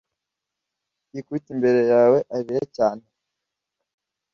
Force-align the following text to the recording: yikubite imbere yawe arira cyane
yikubite 1.13 1.49
imbere 1.55 1.81
yawe 1.91 2.17
arira 2.35 2.63
cyane 2.75 3.03